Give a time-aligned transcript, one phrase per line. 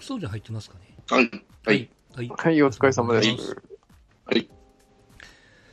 [0.00, 0.80] そうじゃ入ってますかね？
[1.08, 1.30] はい。
[1.64, 1.90] はい。
[2.14, 2.28] はい。
[2.28, 3.56] はい、お疲れ様です。
[4.24, 4.48] はい。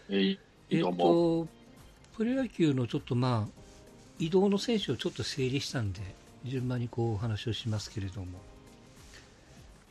[0.10, 0.38] えー
[0.70, 0.82] えっ。
[0.82, 1.48] と、
[2.16, 3.62] プロ野球のちょっとまあ、
[4.20, 6.02] 移動の選手をちょっと整理したんで、
[6.46, 8.28] 順番にこうお話をしますけれども、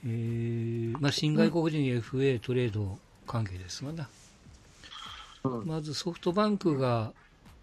[0.04, 4.04] えーまあ、新外国人 FA トレード関係ですわな。
[5.44, 7.12] うんまずソフトバンクが、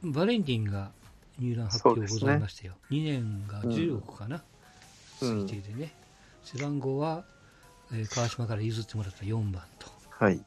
[0.04, 0.92] バレンティンが
[1.38, 2.76] 入団発表ございましたよ。
[2.90, 4.38] 2年が10億かな、
[5.21, 5.94] うん推定でね。
[6.44, 7.23] 背番号は、
[7.91, 9.88] えー川島から譲ってもらった4番と。
[10.09, 10.44] はい。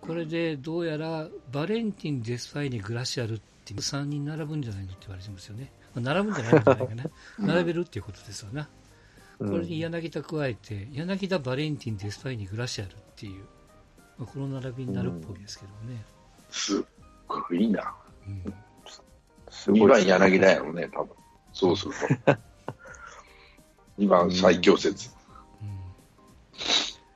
[0.00, 5.70] これでどうやらバレンティン、デスパイネ、グラシアルっていう3人並ぶんじゃないのって言われてますよね。
[5.94, 7.04] まあ、並ぶんじゃないんじゃないかな。
[7.54, 8.68] 並べるっていうことですよな。
[9.38, 13.44] これに柳田加えて、柳田、バレンティン、デスパイネ、グラシアルっていう、
[14.18, 16.04] まあ、この並びになるっぽいですけどね。
[16.50, 16.84] すっ
[17.26, 17.94] ごいな。
[18.26, 18.58] うん2番
[19.50, 21.08] すごい柳田やろね、多分。
[21.52, 21.92] そうする
[22.24, 22.36] と。
[23.98, 25.10] 2番最強説。
[25.10, 25.18] うん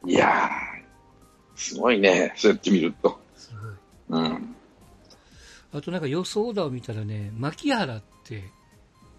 [0.05, 3.21] いやー、すごいね、そうやって見ると。
[3.37, 3.53] す
[4.09, 4.21] ごい。
[4.21, 4.57] うん。
[5.73, 8.43] あとなんか予想だを見たらね、牧原って、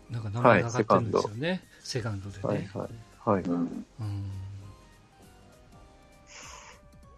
[0.09, 1.64] なんか名前が上がってるんですよね。
[1.80, 2.44] セカンドでね。
[2.44, 2.89] はいはい。
[3.30, 3.44] はい。
[3.44, 3.86] うん。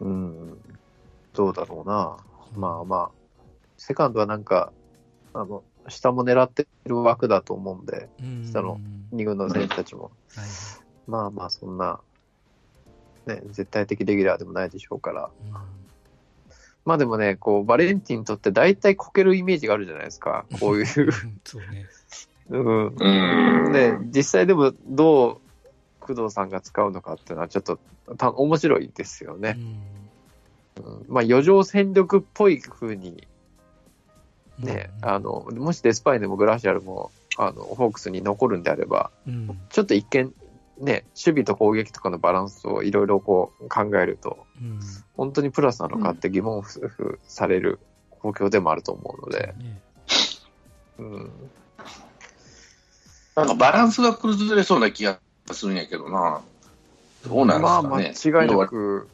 [0.02, 0.58] うんうん。
[1.34, 2.18] どうだろうな。
[2.56, 3.12] まあまあ、
[3.78, 4.72] セカンドはなんか、
[5.34, 8.80] あの、下も狙ってる枠だと思うんで、うん下の
[9.14, 10.12] 2軍の選手たちも。
[10.36, 10.46] はい
[11.08, 12.00] まあまあ、そんな、
[13.28, 15.30] ね、絶対的レギュラーでもないでしょうから。
[15.46, 15.54] うん
[16.86, 20.46] まあでもね、こう、バレンティンにとって大体こけるイメージがあるじゃないですか。
[20.60, 20.86] こういう。
[21.44, 21.88] そうね。
[22.50, 22.88] うん。
[22.96, 23.72] うん。
[23.72, 25.46] で、実際でもどう
[26.00, 27.80] 工藤さんが使うのかっていうのはちょっと
[28.18, 29.58] た面白いですよね。
[29.58, 33.18] うんまあ余剰戦力っぽい風にうん
[34.60, 39.60] ね、あ、の、もしデスパイネもグラシアルも、あの、ホークスに残るんであれば、うん。
[39.70, 40.34] ちょっと一見、
[40.80, 44.80] ね、守備と攻撃とかのバランスをいろいろこう考えると、うん。
[45.16, 47.80] 本当にプラスなのかって疑問符される
[48.24, 49.82] 状況でもあると思うので、ね。
[50.98, 51.32] うん、
[53.36, 55.20] なんかバランスが崩れそうな気が
[55.52, 56.42] するんやけどな。
[57.28, 58.14] どうなんですまあかね。
[58.24, 59.10] 間違いなく、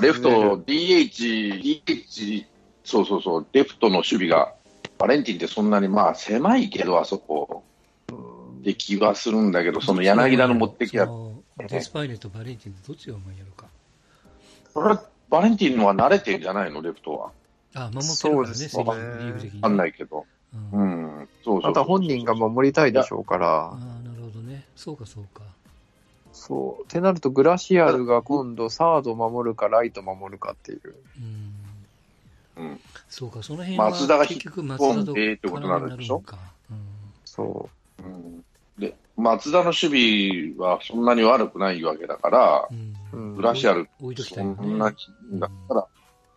[0.00, 2.46] レフト、DH、DH、
[2.84, 4.53] そうそうそう、レフトの守備が、
[4.98, 7.64] バレンティンってそんなにまあ狭いけど、あそこ、
[8.62, 13.66] で気はするんだけど、その柳田の持ってきやそ、のデスパイネとバレンティンどっちがうまいやろか？
[14.72, 17.30] それはバレンティンのは慣れてんじゃないの、レフトは。
[17.74, 19.62] あ、守ってるからね、そうですねセリーグリーグ的に。
[19.62, 20.26] わかんないけど。
[20.72, 21.70] ううんうそうそう。
[21.70, 24.64] また本人が守りたいでしょうからあ、あ、なるほどね。
[24.76, 25.42] そうか、そうか。
[26.32, 26.84] そう。
[26.84, 30.94] ってなると、グラシアルが今度、サード守るか、ライト守るかっていう。
[31.18, 31.54] うん。
[32.56, 36.18] うんそうか、その辺は松田が結局松本田と命ってことになるでしょ？
[36.18, 36.38] 絡みになるのか。
[36.70, 36.76] うん
[37.24, 38.02] そう。
[38.02, 38.44] ん。
[38.78, 42.94] で、松田の守備はそんなに悪くないわけだから、うん。
[43.12, 43.16] う。
[43.16, 44.42] うんグラシアル、そ。
[44.42, 44.92] んな、
[45.32, 45.86] だから、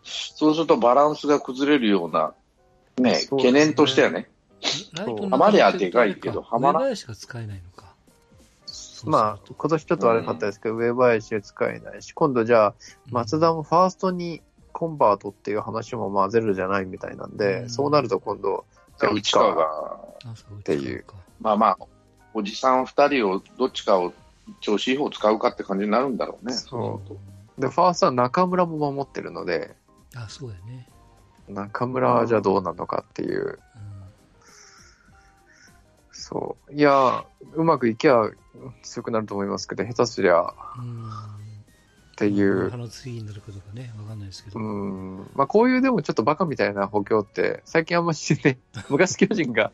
[0.03, 2.33] そうするとバランスが崩れるような、
[2.97, 3.27] ね、ね。
[3.29, 4.29] 懸念としてはね、
[4.94, 7.88] ライトのハマりゃでかいけどハマら上林が使えないのか。
[9.06, 12.73] まあ、今年ちょっと悪かったですけど、上林は使えないし、今度じゃあ、
[13.11, 14.41] 松田もファーストに
[14.77, 17.69] コンバートっていう話もまあゼロじゃないみたいなんで、うん。
[17.71, 18.63] そうなると今度、
[18.99, 19.99] じゃあ内川が、
[20.59, 21.15] っていうか。
[21.41, 21.77] まあまあ、
[22.35, 24.13] おじさん二人をどっちかを
[24.61, 26.53] 調子いい方使うかって感じになるんだろうね。
[26.53, 27.01] そ
[27.57, 27.59] う。
[27.59, 29.75] で、ファーストは中村も守ってるので、
[30.15, 30.88] あ、そうやね。
[31.47, 33.57] 中村はじゃあどうなのかっていう、うん。
[36.11, 36.71] そう。
[36.71, 38.29] いや、うまくいきゃ
[38.83, 40.53] 強くなると思いますけど、下手すりゃ
[42.25, 42.33] っうん。
[42.33, 42.69] ていう。
[42.69, 44.59] 歯、の次になるかどうかね、わかんないですけど。
[44.59, 49.72] うん、まあこういうでもちょっとバカみたいな補強って、最近あんましね、 昔巨人が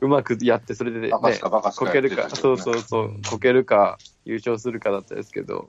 [0.00, 5.68] うまくやって、それでね、バカすかバカすかこけるか、そうそうそううん、ここけるか、優勝するかだったですけど、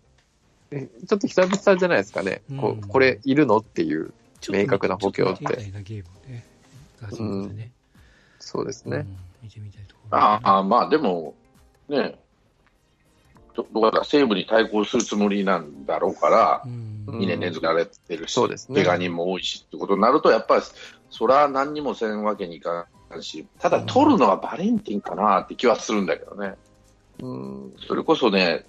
[0.72, 2.80] えちょっと久々じゃないですかね、こうん。
[2.80, 4.14] うこれいるのっていう、
[4.50, 5.46] 明確な補強って。
[5.46, 6.46] ちょと見てみたいなゲームをね、
[7.02, 7.72] 始めてね。
[8.40, 8.98] そうですね。
[8.98, 9.18] うん。
[9.44, 11.36] 見てみたいところ、ああ、まあでも、
[11.90, 12.16] ね、
[13.56, 17.04] どどうだ、西武に対抗するつもりなんだろうから、うん。
[17.06, 20.64] 2年連続やれてるし、そうですね怪我人も多いしってことになると、やっぱり、
[21.10, 26.56] それは何にもせんわけにいかんし、ただ取るのはバレンティンかなって気はするんだけどね。
[27.22, 28.66] うん、それこそね、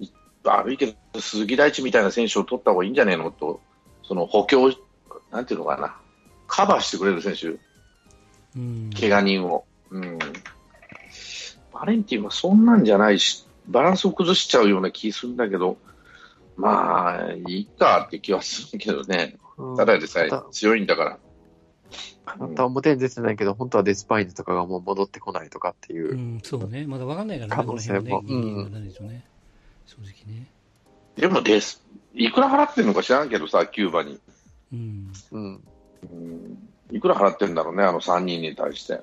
[0.00, 0.08] い
[0.44, 3.60] 悪いけど、鈴木大地みたいな選手を取った方がいいんじゃねえのと、
[4.02, 4.72] その補強、
[5.30, 5.96] なんていうのかな、
[6.46, 7.58] カバーしてくれる選手、
[8.56, 8.90] うん。
[8.98, 9.64] 怪我人を。
[9.90, 10.18] うん。
[11.72, 15.76] バレンティンはそんなんじゃないし、バランスを崩しちゃうような気するんだけど、
[16.56, 19.36] まあ、いいかって気はするけどね。
[19.36, 21.18] うんただでさえた強いんだから。
[22.38, 26.14] 本当は表に出てないけど、本当はデスパインズとかがもう戻ってこないとかっていうう。
[26.14, 26.86] ん、そうね。
[26.86, 29.24] まだわかんないからね、可能性もこの辺はねうんね。
[29.86, 30.50] 正直ね。
[31.16, 31.84] でもです、
[32.14, 34.18] いくら払ってんのか知らんけどさ、キューバに。
[34.72, 35.12] うん。
[35.30, 35.62] うん。
[36.02, 39.00] うんいくら払ってんだろうね、あの3人に対して。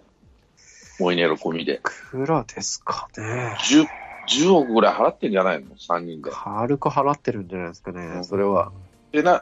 [0.99, 1.75] モイネロ込みで。
[1.75, 3.57] いくらですかね。
[3.59, 3.85] 10,
[4.27, 6.29] 10億ぐらい払ってんじゃないの ?3 人で。
[6.29, 8.71] っ軽く払ってるんじゃないですかね、それは。
[9.11, 9.41] てな、っ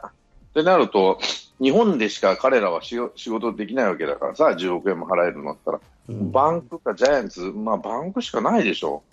[0.54, 1.18] てなると、
[1.60, 5.80] 日本でしか彼らはし仕事できないわけだからさ、10億円も払えるのだったら。
[6.08, 9.04] うんバンクかジャイアンツ、まあバンクしかないでしょ。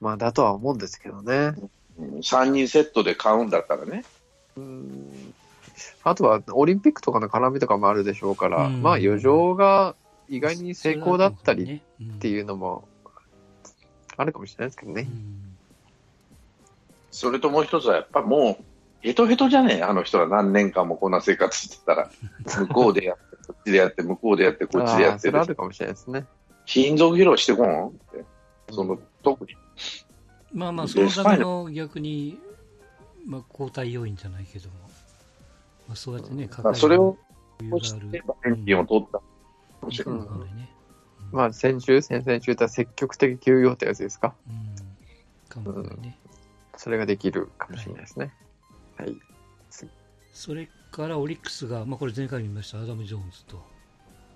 [0.00, 1.54] まあ、だとは思うんですけどね。
[1.98, 4.04] うん3人セットで買うんだったらね。
[4.56, 5.34] うん
[6.04, 9.94] あとは、オリンピックとかの絡みとかもあるでしょうから、うんまあ、余剰が
[10.28, 12.87] 意外に成功だったりっていうのも
[14.18, 15.08] あるかもしれないですけどね。
[17.10, 18.64] それともう一つはやっぱもう、
[19.00, 22.10] ヘトヘトじゃねえ、あの人ら何年間もこんな生活してたら。
[22.44, 26.26] 向こうでやって、こっちでやって、向こうでやって、こっちでやってそれあるかもしれないですね。
[26.66, 28.24] 金属披露してこんって。
[28.70, 29.54] その、特に。
[30.52, 32.38] まあまあ、そのための逆に、
[33.24, 34.74] まあ、交代要因じゃないけども、
[35.86, 37.16] まあ、そうやってね、まあそれを
[37.60, 39.22] 余裕があるして、バレンティンを取ったか
[39.82, 40.18] もしれない。
[40.18, 40.68] わかん。
[41.32, 44.34] まあ、先週、先々週とは積極的休養ってやつですか？
[44.48, 45.48] うん。
[45.48, 46.18] かもわかんないね。
[46.76, 48.32] それができるかもしれないですね。
[48.96, 49.16] はい。
[50.32, 53.62] それからオリックスが、まあこれ前回見ました、アダム・ジョーンズと、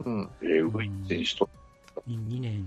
[0.04, 0.30] うん。
[0.42, 1.48] えー、ウグイ選手と。
[2.08, 2.66] 2年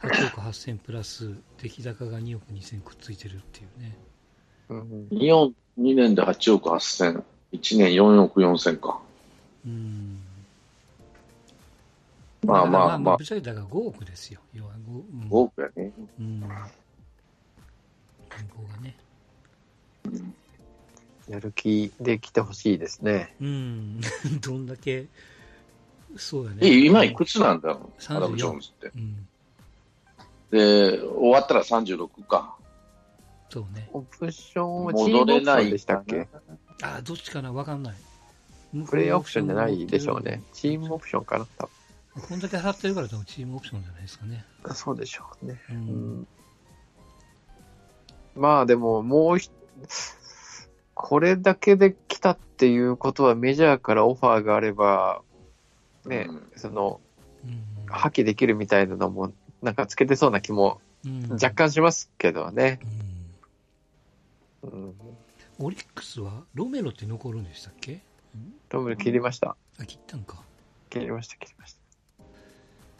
[0.00, 3.98] 8億8000プラス、出来高が2億2000くっついてるっていうね。
[4.68, 7.22] うん、2, 4 2年で8億8000、
[7.52, 9.00] 1年4億4000か。
[9.66, 10.20] うん。
[12.46, 14.40] まあまあまあ、まあぶっちゃけだから5億ですよ。
[14.54, 14.94] 要は 5, う
[15.26, 15.92] ん、5億やね。
[16.18, 16.40] うん。
[16.40, 16.54] 銀行
[18.72, 18.96] がね。
[21.28, 23.34] やる気で来てほしいですね。
[23.40, 24.00] うん。
[24.40, 25.06] どんだけ、
[26.16, 26.58] そうだね。
[26.62, 28.92] え、今いくつなんだろう、34アダム・ジョーンズって。
[28.94, 29.26] うん。
[30.50, 32.54] で、終わったら36か。
[33.50, 33.88] そうね。
[33.92, 36.28] オプションは戻れないでしたっけ？
[36.82, 37.52] あ、どっちかな？
[37.52, 37.96] わかんない。
[38.88, 40.42] プレイオプションじゃないでしょうね。
[40.52, 41.68] チームオプションかな多
[42.20, 44.44] こんだけ払ってるから多分チームオプションじゃないですかね。
[44.62, 45.60] 分そうでしょうね。
[45.70, 45.72] う。
[45.72, 46.26] うんん。
[48.34, 49.50] まあでも、もうひ、
[50.94, 55.22] これだけで来たっていうことはメジャーからオファーがあれば、
[56.06, 57.00] ね、うんその、
[57.44, 59.32] うん破棄できるみたいなのも、
[59.62, 62.80] なんかつけてそうな気もうん若干しますけどね。
[64.62, 64.94] うんうん。
[65.60, 68.00] オリックスはロメロって残るんでしたっけ？
[68.68, 69.56] トムル切りました。
[69.78, 70.42] あ、切ったんか。
[70.90, 71.75] 切りました、切りました。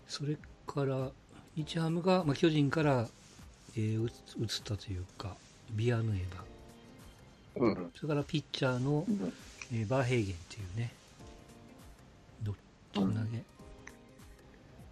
[0.09, 0.37] それ
[0.67, 1.11] から、
[1.57, 3.09] 日ハムが、まあ、巨人から、
[3.77, 5.37] えー移移ったというか、
[5.73, 7.67] ビアヌエバ。
[7.67, 7.93] うん。
[7.95, 9.33] それからピッチャーの、うん
[9.73, 10.93] えーバーヘーゲンっていうね、
[12.43, 12.55] どっ
[12.93, 13.15] ち投げ、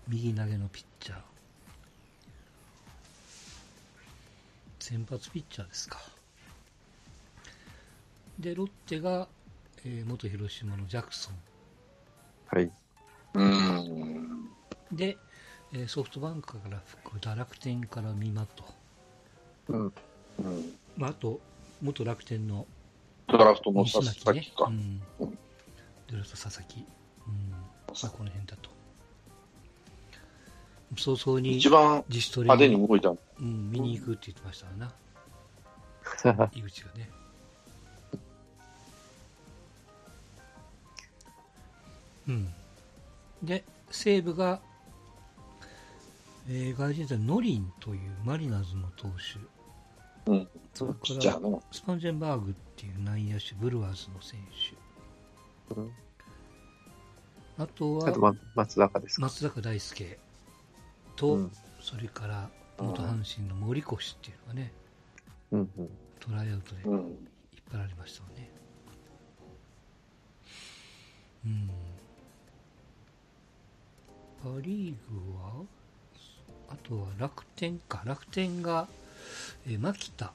[0.08, 1.18] 右投げのピッチャー。
[4.80, 5.98] 先発ピッチャーですか。
[8.38, 9.28] で、ロッテが、
[9.84, 11.34] えー元広島のジャクソン。
[12.48, 12.70] はい。
[13.34, 14.43] うん。
[14.96, 15.18] で、
[15.72, 18.64] えーソフトバンクから福田、楽天から三馬と、
[19.68, 19.80] うん。
[20.38, 21.40] うんまあ、あと、
[21.82, 22.66] 元楽天の
[23.28, 24.70] ドラフトの佐々木、かう。
[24.70, 25.38] ん、うん
[26.06, 26.86] ドラフト佐々木、
[27.26, 27.58] うんま
[28.04, 28.70] あ、この辺だと。
[30.96, 34.92] 早々に一番自主トレ派手に動いたのうん、見に行くって言ってましたな、
[36.54, 37.10] 井口がね。
[42.28, 42.48] うん。
[43.42, 44.60] で、西武が、
[46.48, 49.08] えー、外人でノリンというマリナーズの投
[50.26, 50.30] 手。
[50.30, 50.48] うん。
[50.74, 50.98] それか
[51.40, 51.60] ら。
[51.70, 54.40] スパンジェンバーグっていう内野手、ブルワーズの選
[55.68, 55.74] 手。
[55.74, 55.90] うん
[57.56, 59.22] あとあと、松坂ですか。
[59.22, 60.18] 松坂大輔
[61.14, 64.72] と、うんそれから、元阪神の森越っていうのがね、
[65.52, 65.90] うんうん。
[66.18, 66.98] トライアウトでうん。
[66.98, 67.10] 引っ
[67.70, 68.50] 張られましたよね。
[71.44, 71.70] うん。
[74.42, 75.62] パ・リーグは、
[76.74, 78.02] あとは楽天か。
[78.04, 78.88] 楽天が、
[79.66, 80.32] えー牧田。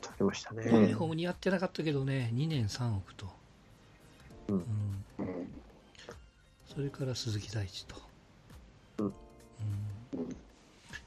[0.00, 0.62] 取りましたね。
[0.64, 3.26] うん日本にやってなかったけどね、2年3億と。
[4.48, 4.62] うんうん
[5.18, 5.48] うん
[6.74, 7.96] それから鈴木大地と。
[8.98, 9.12] うんうん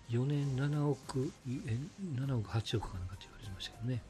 [0.10, 4.02] 4年7億、え7億、8億かなんかって言われてましたけどね。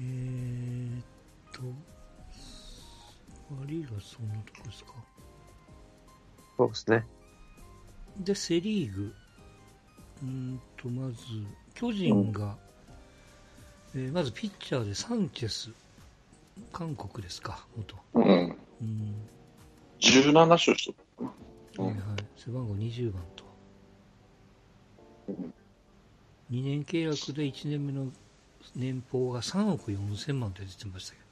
[0.00, 1.04] えーっ
[1.52, 1.60] と、
[3.54, 4.92] パ・リーグはそんなとこですか。
[6.56, 7.06] そうですね。
[8.18, 9.14] で、セ・リーグ。
[10.22, 11.16] うーんと、まず、
[11.74, 12.56] 巨人が、
[13.94, 15.70] えーまずピッチャーでサンチェス
[16.72, 17.96] 韓国ですか、元。
[18.14, 18.58] うん。
[18.80, 19.28] うん。
[20.00, 21.24] 17勝しとった。
[21.24, 22.24] うんはいはい。
[22.36, 23.44] 背番号20番と
[25.28, 25.54] うん。
[26.50, 28.12] 2年契約で1年目の
[28.76, 31.23] 年俸が3億4千万って出てましたけう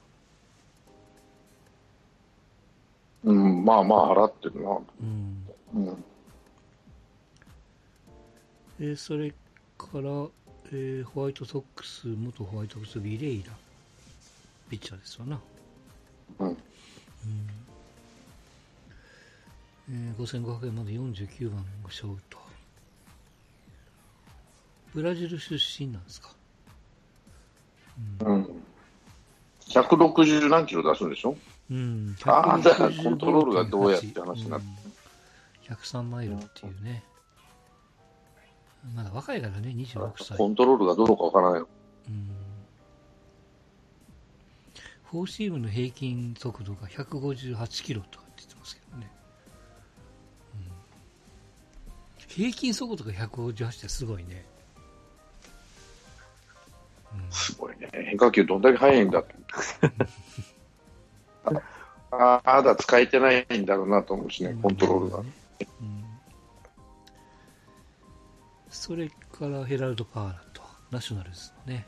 [3.63, 4.61] まあまあ払ってるな。
[4.61, 4.83] ど。
[5.01, 5.47] うん。
[5.73, 6.03] うん。
[8.79, 9.31] で、それ
[9.77, 10.01] から、
[10.71, 13.53] えーホワイトソックス、元ホワイトソックス、ビレイラ、
[14.69, 15.39] ピッチャーですわな。
[16.39, 16.47] うん。
[16.47, 16.57] うん。
[19.89, 22.37] えー5500円まで49番が勝負と。
[24.93, 26.29] ブラジル出身なんですか？
[28.25, 28.63] うん。
[29.61, 31.35] 160何キロ出すんでしょ？
[31.73, 32.15] うん。
[32.25, 34.65] あーだから165.8コントロールがどうやって話になって
[35.69, 37.03] うん103マイルっていうね。
[38.93, 40.37] まだ若いからね、26歳。
[40.37, 41.67] コントロールがどうかわからないよ。
[42.09, 42.29] うん
[45.09, 49.11] フォーシームの平均速度が158キロとかって言ってますけどね。
[50.55, 50.57] う
[52.23, 54.45] ん平均速度が158ってすごいね。
[57.13, 57.89] うんすごいね。
[57.93, 59.35] 変化球どんだけ速いんだって。
[61.45, 61.61] あ
[62.11, 65.17] あ、まだ使えてないんだろうなと思うしね、コントロールが。
[65.19, 65.27] うん
[68.69, 71.85] それからヘラルド・パーラと、ナショナルズのね。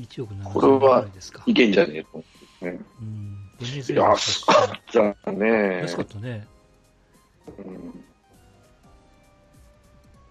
[0.00, 1.42] 1億7000これは万ぐらいですか。
[1.46, 2.24] いけんじゃねえと
[2.62, 2.80] ね。
[3.00, 3.50] うん。
[3.60, 5.80] ベネズエラの安かったね。
[5.82, 6.46] 安かったね。
[7.58, 8.04] うん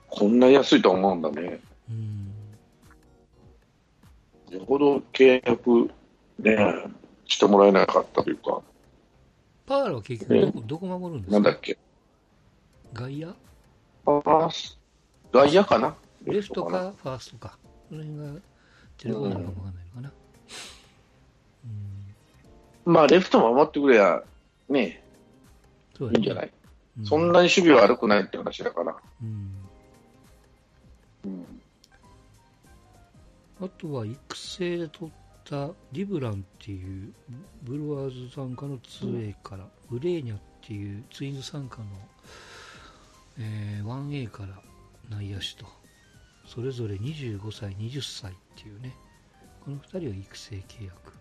[0.10, 1.60] こんなに安いとは思うんだね。
[1.89, 2.34] うん。
[4.50, 5.91] よほど契約
[6.39, 6.58] ね、
[7.25, 8.62] してもらえなかったというか、
[9.65, 11.34] パーラは結局どこ、どこ守るんですか？
[11.34, 11.77] なんだっけ？
[12.93, 14.79] 外野ファース
[15.31, 15.96] ト外野かな？
[16.25, 17.58] レフトかファーストか。
[17.89, 18.41] その辺が
[18.98, 20.12] テレコなのかもわかんないのかな。
[22.86, 22.93] うん。
[22.93, 24.24] まあ、レフト守ってくれや、
[24.69, 25.03] ね、
[25.98, 26.51] そういいんじゃない、
[27.01, 28.96] いそんなに守備は悪くないって話だから。
[29.22, 29.51] うん。
[31.25, 31.46] うん
[33.62, 35.13] あとは育成で取っ
[35.50, 37.12] たリブランっていう
[37.63, 41.86] ブルワーズ参加の 2A から、ウレーニャっていうツインズ参加の、
[43.39, 44.62] えー 1A から
[45.10, 45.65] 内野手と
[46.46, 48.94] それぞれ25歳20歳っていうね
[49.63, 51.13] この2人は育成契約。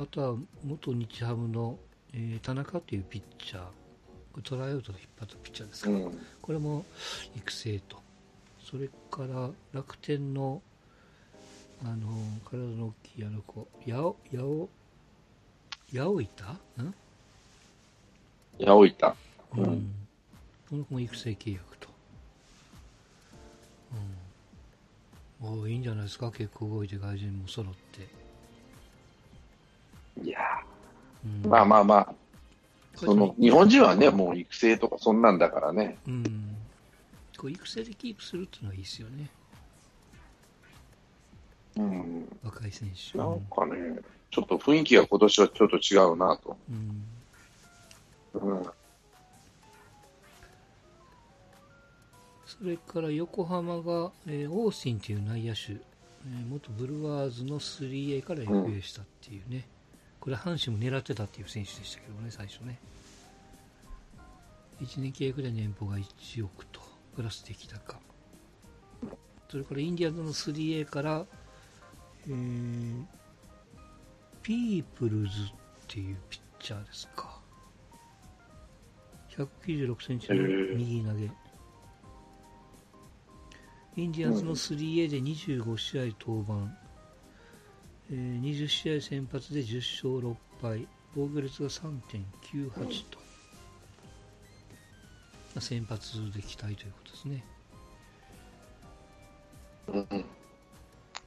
[0.00, 1.76] あとは元日ハムの、
[2.12, 3.62] えー田中っていうピッチャー
[4.42, 6.18] トライアウトで引っ張ったピッチャーですから、うん。
[6.40, 6.84] これも
[7.34, 7.96] 育成と、
[8.62, 10.62] それから楽天の
[11.84, 12.08] あの
[12.44, 14.68] 体の大きいあの子、やお、やお、
[15.92, 16.52] やおいた？
[16.82, 16.94] ん？
[18.58, 19.08] 八百板。
[19.08, 19.14] う
[19.56, 19.94] うんん。
[20.68, 21.88] この子も育成契約と。
[25.42, 25.60] うん。
[25.60, 28.08] おいいんじゃないですか、結構動いて外人も揃って。
[30.24, 30.40] いや
[31.24, 32.14] うん、ーまあまあまあ、
[32.96, 35.96] その、日本人はね、もう育成とかそんなんだからね。
[36.08, 36.56] うん。
[37.36, 39.30] こう育成でキープするっていうのはいいですよね、
[41.78, 42.38] うん。
[42.42, 43.16] 若い選手。
[43.16, 46.56] なんかね、ちょっと雰囲気が今年はちょっと違うなと。
[46.70, 47.04] うん
[48.34, 48.62] うん。
[52.46, 59.66] それから横浜が、えーオースティンという内野手、えー元ブルワーズの 3A から FA したっていうね、
[60.20, 62.78] これ阪神も狙ってたっていう選手でしたけどね、最初ね。
[64.80, 66.80] 1年契約で年俸が1億と、
[67.16, 68.00] プラス出来高。
[69.50, 71.26] それからインディアンズの 3A から、
[72.26, 73.04] えー
[74.42, 75.28] ピープルズっ
[75.88, 77.38] ていうピッチャーですか。
[79.36, 80.36] 196センチの
[80.74, 81.30] 右投げ。
[83.96, 86.74] インディアンズの 3A で25試合登板、
[88.10, 89.76] えー20試合先発で10
[90.16, 92.70] 勝6敗、防御率が3.98
[93.10, 93.24] と、ま
[95.56, 97.44] あ先発で期待ということですね。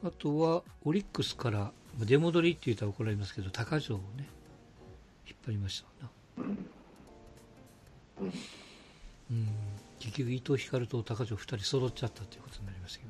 [0.04, 4.28] うんあとはオリックスから、まあ出戻りって言ったら怒られますけど、高城をね、
[5.28, 6.12] 引っ張りましたな。
[9.32, 9.48] うん、
[10.00, 13.06] 結局、伊藤光と高城2人揃っちゃったということになりましたけ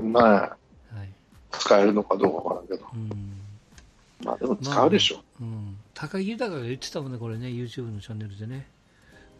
[0.00, 0.12] どね。
[0.12, 0.56] まあ、
[0.94, 1.12] はい
[1.50, 2.86] 使えるのかどうかわからんけど。
[2.94, 3.40] うん
[4.24, 5.22] まあでも使うでしょ。
[5.40, 8.66] うん、高木豊が言ってたもんね、これね、YouTube のチャンネルでね、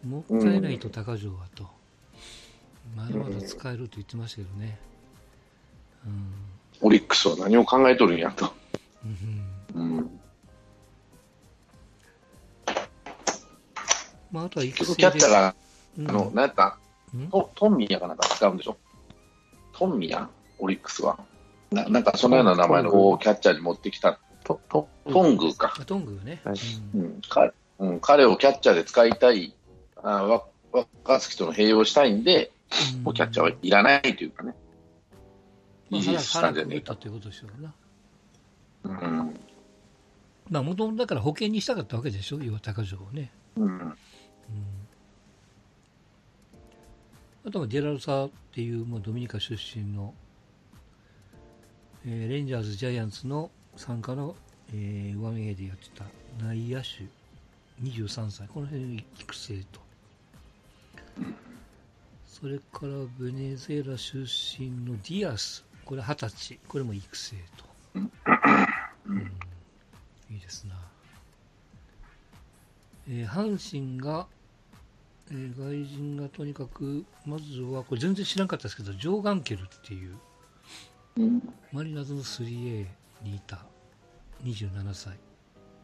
[0.07, 1.67] もったいないと高城はと、
[2.95, 4.77] まだまだ使えると言ってましたけどね。
[6.05, 6.33] うん
[6.79, 8.53] オリックスは何を考えとるんやと。
[9.75, 9.81] うん。
[9.81, 10.19] うん。
[14.31, 14.97] まあ、あとは育結成で。
[14.97, 15.55] 局キャッチャーが、
[15.97, 16.09] うん。
[16.09, 16.77] あの、何やった？
[17.15, 17.27] うん？
[17.29, 18.77] トトンミヤかなんか使うんでしょ？
[19.73, 20.29] トンミヤ？
[20.59, 21.17] オリックスは。
[21.71, 25.73] ななんかそのような名前の子をキャッチャーに持ってきた、と、と、トングか。
[25.79, 26.41] あトングね。
[26.43, 26.55] はい。
[26.93, 27.01] うん。
[27.01, 27.21] うん。
[27.27, 29.55] かうん、彼をキャッチャーで使いたい、
[29.95, 32.51] あわ若月との併用したいんで、
[33.03, 34.66] もうキャッチャーはいらないというかね、まあ、
[35.89, 36.95] イギリスした腹んじゃねえか。
[36.95, 37.73] ということでしょうな。
[38.83, 39.33] うん
[40.49, 43.31] まあ、もともとだから保険にしたかったわけでしょ、要は高城をね。
[43.55, 43.97] うんうん
[47.45, 50.13] あとはデラロサっていうもうドミニカ出身の、
[52.05, 54.35] えーレンジャーズ、ジャイアンツの参加の、
[54.73, 56.03] えー、1A でやってた
[56.45, 57.07] 内野手
[57.81, 59.79] 23歳、この辺育成と。
[62.25, 67.65] それからベネズエラ出身のディアス、これ20歳、これも育成と。
[67.95, 69.31] うん
[70.29, 70.75] いいですな。
[73.07, 74.27] えー阪神が、
[75.31, 80.17] えー外人がとにかく、まずは、これ全然知らなかったですけど、ジョー・ガンケルっていう、
[81.15, 81.41] うん
[81.71, 82.85] マリナーズの 3A
[83.23, 83.63] にいた
[84.43, 85.17] 27歳、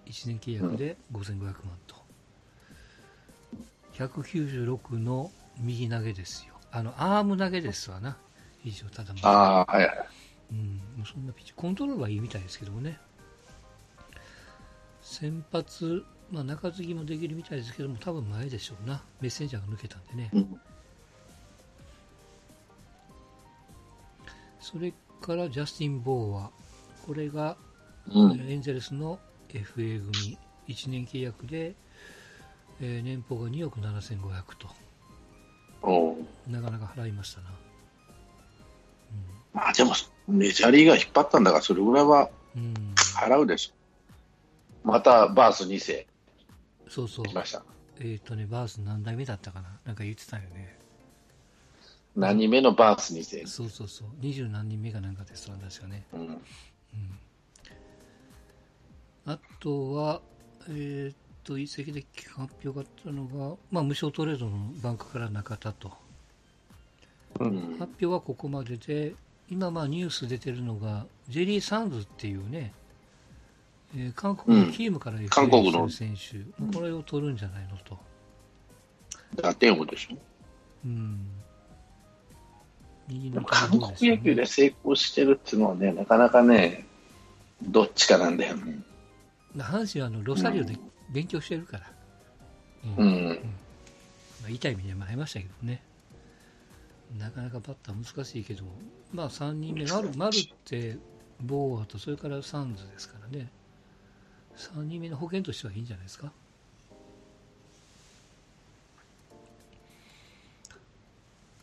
[0.05, 1.55] 1年契約で5500万
[1.87, 1.95] と、
[3.93, 6.55] 196の右投げですよ。
[6.73, 8.17] あの、アーム投げですわな。
[8.63, 10.07] 以上、ただまああ、はいはい。
[10.51, 10.57] うん、
[10.97, 12.97] もうそんなピッチコントロールはいいみたいですけどもね。
[15.01, 19.03] 先発、まあ、中継ぎもできるみたいですけども、多分前でしょうな。
[19.19, 20.29] メッセンジャーが抜けたんでね。
[20.33, 20.59] うん
[24.59, 26.49] それからジャスティン・ボーア。
[27.05, 27.57] これが、
[28.07, 30.37] うんエンゼルスの FA 組、
[30.69, 31.75] 1年契約で、
[32.79, 34.69] えー年俸が2億7500と、
[36.47, 37.49] なかなか払いましたな。
[39.53, 39.93] まあでも、
[40.27, 44.87] メジャーリーガー引っ張ったんだから、それぐらいはうん、うん、払うでしょ。
[44.87, 46.07] またバース2世
[46.89, 47.33] そうそう来。
[47.33, 47.63] ました。
[47.99, 49.79] えっ、とね、バース何代目だったかな？
[49.85, 50.77] なんか言ってたよね。
[52.15, 53.45] 何人目のバース2世？
[53.45, 54.07] そうそうそう。
[54.19, 56.05] 二十何人目かなんかですわ、確かね。
[56.13, 56.41] うん
[59.25, 60.21] あとは、
[60.67, 62.05] えーっと、移籍で
[62.35, 65.93] 発表があったのが、まあ、無償トレードのバンクから中田と。
[67.39, 69.15] うん発表はここまでで、
[69.53, 72.73] 今まあニュース出てるのが、ジェリー・サンズっていうね、
[73.95, 76.39] えー韓国のキームから韓国の選手、
[76.75, 77.99] これを取るんじゃないのと。
[79.35, 80.17] 打点王でしょ？
[80.85, 81.27] うん。
[83.45, 86.87] 韓国野球で成功してるっていうのはね、なかなかね、
[87.61, 88.79] どっちかなんだよね。
[89.55, 90.75] 阪神はあのロサリオで
[91.11, 91.91] 勉強してるから。
[92.97, 93.39] ううんん。
[94.41, 95.83] まあ、痛い目には遭いましたけどね。
[97.17, 98.63] なかなかバッター難しいけど、
[99.11, 100.97] まあ3人目、丸丸って、
[101.41, 103.49] ボーアと、それからサンズですからね。
[104.55, 106.31] 3人目の保険としてはいいんじゃないですか？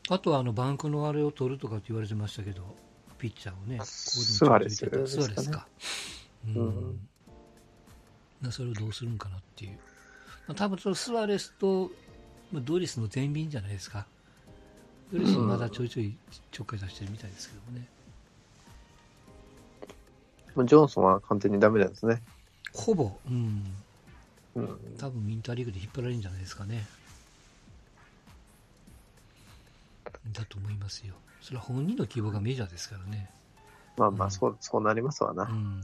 [0.09, 2.63] あとはあのバンクのあれを取るとかって言われてましたけど、
[3.19, 4.85] ピッチャーをね、ここスアレスス
[5.23, 5.67] アレスか。
[6.47, 7.09] ううんん。
[8.41, 9.79] なそれをどうするんかなっていう。
[10.49, 11.91] まあ、多分そのスアレスと
[12.51, 14.07] まあドリスの天秤じゃないですか。
[15.13, 16.17] ドリスもまだちょいちょい
[16.53, 17.89] ちょっかい出してるみたいですけどもね。
[20.55, 22.23] もうジョンソンは完全にダメなんですね。
[22.73, 23.75] ほぼ、うん。
[24.55, 24.79] うん。
[24.99, 26.87] 多分インターリーグで引っ張られるんじゃないですかね。
[30.33, 31.15] だと思いますよ。
[31.41, 33.31] それは本人の希望がメジャーですからね。
[33.97, 35.45] まあまあ、そう、そうなりますわな。
[35.45, 35.81] うん。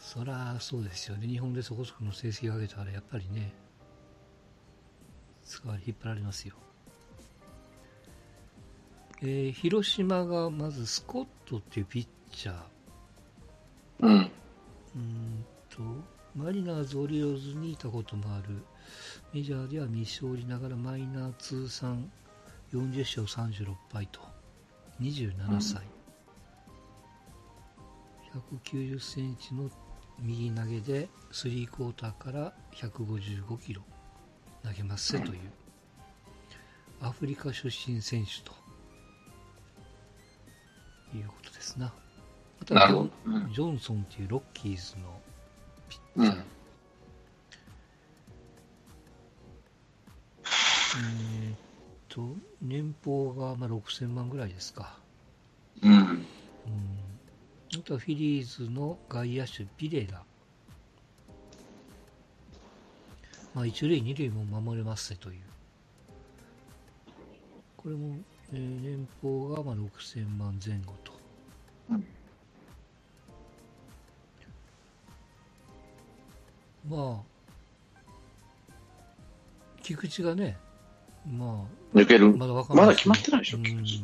[0.00, 1.28] そらそうですよね。
[1.28, 3.52] 日本でそこそこの成績を上げたらやっぱりね、
[5.44, 6.54] 使われ引っ張られますよ。
[9.22, 12.56] えー広島がまずスコットっていうピッチャー。
[14.00, 14.16] うん。
[14.16, 15.82] うーんと、
[16.34, 18.62] マリナーズ、オリオールズにいたこともある、
[19.34, 22.10] メジャーでは未勝利ながらマイナー通算
[22.72, 24.20] 40勝36敗と、
[25.02, 25.82] 27歳、
[28.64, 29.70] 190センチの
[30.18, 33.82] 右投げで、スリークォーターから155キロ
[34.62, 35.40] 投げますせという、
[37.02, 38.59] アフリカ出身選手と
[41.16, 41.92] いうことですな。
[42.60, 43.10] あとはジョ。
[43.26, 45.20] うんジョンソンっていうロッキーズの
[45.88, 46.44] ピッうんチャー。
[50.92, 51.56] えーっ
[52.08, 52.28] と、
[52.60, 54.98] 年俸がまあ6000万ぐらいですか。
[55.82, 55.92] うん。
[55.92, 56.26] うん。
[57.74, 60.22] あとはフィリーズの外野手、ビレラ。
[63.54, 65.40] まあ、一塁、二塁も守れますねという。
[67.76, 68.16] これも、
[68.52, 71.12] えー年俸がまあ6000万前後と。
[71.90, 72.04] うん
[76.88, 78.02] まあ、
[79.82, 80.56] 菊池がね、
[81.30, 82.34] まあ、抜ける？
[82.36, 84.00] まだわかんないまだ決まってないでしょうん菊池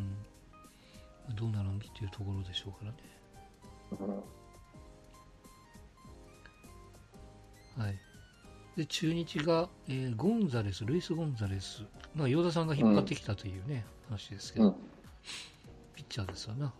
[1.34, 2.96] どうなるんっていうところでしょうからね。
[7.78, 7.98] はい。
[8.76, 11.82] で、中日が、えーゴンザレス、ルイス・ゴンザレス、
[12.14, 14.74] まあ、ヨ田さんが引っ張ってきたというね、話ですけど、うん。
[15.94, 16.72] ピッチャーですわな。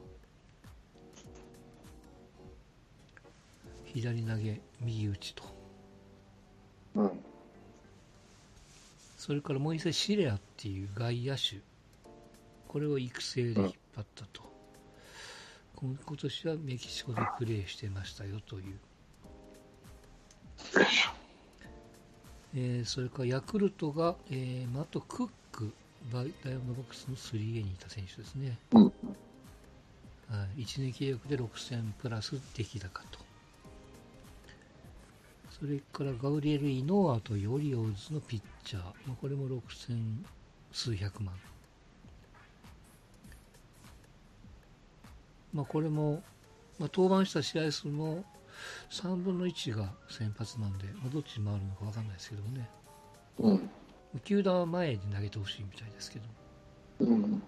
[3.85, 5.43] 左投げ、右打ちと。
[6.97, 7.11] うん。
[9.17, 11.61] それからもう一回シレアっていう外野手。
[12.69, 14.43] これを育成で引っ張ったと。
[15.77, 18.79] 今今年はメキシコでプレーしてましたよという。
[22.55, 25.29] えーそれからヤクルトが、えーマット・クッ
[26.13, 28.59] ダイヤモンドバックスの 3A にいた選手ですね。
[28.73, 28.85] うん。
[28.85, 28.91] は
[30.57, 33.19] い、1年契約で6000プラス出来高と。
[35.59, 40.23] それからガウリエル・イノアとヨリオーズのピッチャー、まあ、これも6000
[40.73, 41.35] 数百万。
[45.55, 46.23] まあ、これも、
[46.79, 48.23] まあ、登板した試合数の
[48.91, 52.69] 3分の1が先発なんで、まあ、どっちに回るのか分かんないですけどもね。
[53.39, 53.71] うん。
[54.25, 56.25] 球団は前に投げてほしいみたいですけど。
[57.01, 57.43] うん。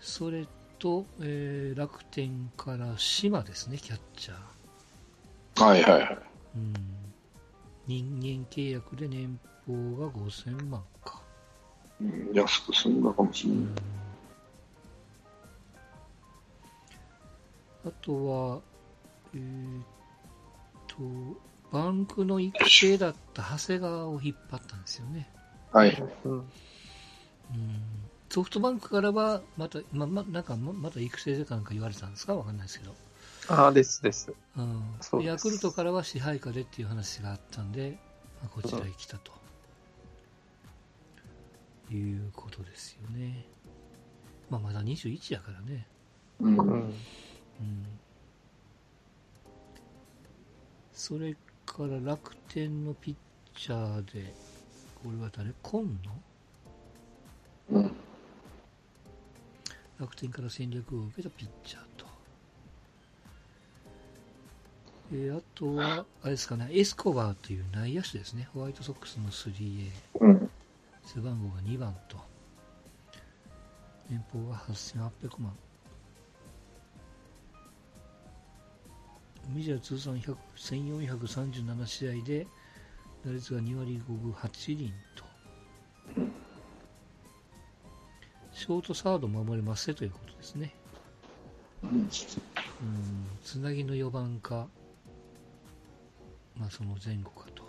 [0.00, 0.46] それ
[0.78, 5.64] と、えー楽天から島ですね、キャッチャー。
[5.64, 6.18] はいはいはい。
[6.56, 6.74] うん、
[7.86, 11.22] 人間契約で年俸が5000万か。
[12.00, 13.58] うん安く済んだかもしれない。
[13.58, 13.74] うん
[17.86, 18.60] あとは、
[19.32, 19.84] えーっ
[20.88, 20.96] と、
[21.72, 25.28] バンクの育成だった長谷川を引っ張ったんですよね。
[25.72, 26.02] はい。
[26.24, 26.38] うん。
[26.38, 26.46] うん
[28.28, 32.34] ソフトバンクからは、また、ま、ま、なんかま、また育成でかなんか言われたんですか？
[32.34, 32.94] わかんないですけど。
[33.48, 34.32] ああ、ですです。
[34.56, 37.96] うんそうヤクルトからは支配下でっていう話があったんで、
[38.42, 39.32] まあ、こちらへ来たと、
[41.90, 43.46] いうことですよね。
[44.50, 45.86] まあ、まだ21やからね。
[46.40, 46.56] うん。
[46.58, 46.80] うん。
[46.80, 46.96] うん。
[50.92, 54.32] それから楽天のピッチャーで、
[55.02, 55.52] これは誰？
[55.62, 55.98] 今
[57.70, 57.78] 野？
[57.80, 57.92] うん。
[59.98, 62.06] 楽天から戦略を受けたピッチャーと。
[65.12, 68.48] えーあとは、あれですかね、エスコバーという内野手ですね。
[68.54, 69.90] ホワイトソックスの 3A。
[70.20, 70.50] うん。
[71.04, 72.16] 背番号が2番と。
[74.08, 75.52] 年俸が8800万。
[79.54, 82.46] メジャー通算100 1437試合で、
[83.24, 85.24] 打率が2割5分8厘と。
[88.52, 90.74] ショートサード守れますということですね。
[91.82, 92.08] うん、
[93.44, 94.66] つなぎの4番か、
[96.58, 97.64] まあその前後かと。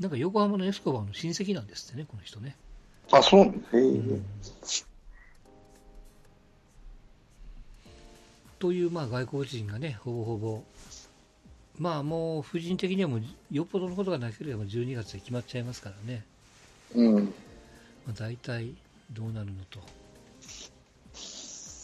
[0.00, 2.56] なんか横浜のエスコバーの親戚なんですってね、この人ね。
[3.12, 3.44] あ、そう。
[3.44, 3.78] へえ。
[3.78, 4.24] うん
[8.58, 10.62] というまあ外国人がね、ほぼほぼ、
[11.78, 16.24] まあもう、夫人的にはもうよっぽどのことがなければ12月で決まっちゃいますからね、
[16.94, 17.24] うん。
[18.06, 18.72] まあ、大体
[19.12, 19.78] どうなるのと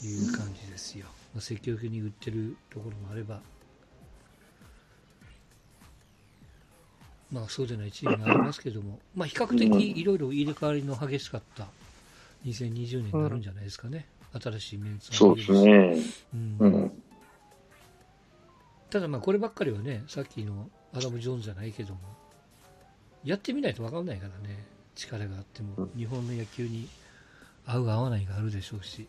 [0.05, 1.07] いう感じですよ。
[1.35, 3.41] まあ、積極的に売ってるところもあれば、
[7.31, 11.67] まあそうでないチームもありますけども、まあ比較的いろいろ入れ替わりの激しかった
[12.47, 14.07] 2020年になるんじゃないですかね。
[14.41, 15.97] 新しいメンツそうですね。
[16.35, 17.03] うんうん。
[18.91, 22.01] ただまあこればっかりはね、さっきのアダム・ジョーンズじゃないけども、
[23.25, 26.89] やってみないと分かんないからね、力があっても、日本の野球に
[27.67, 29.09] 合う合わないがあるでしょうし、